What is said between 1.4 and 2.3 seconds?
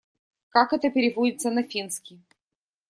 на финский?